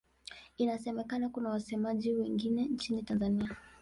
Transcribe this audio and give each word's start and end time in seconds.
Inasemekana 0.57 1.29
kuna 1.29 1.49
wasemaji 1.49 2.13
wengine 2.13 2.65
nchini 2.65 3.03
Tanzania. 3.03 3.57